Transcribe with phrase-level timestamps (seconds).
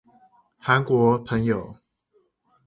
[0.59, 1.75] 韓國朋友